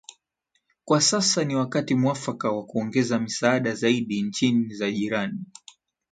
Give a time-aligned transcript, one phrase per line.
[0.85, 5.39] kwa sasa ni wakati muafaka wa kuongeza misaada zaidi nchini za jirani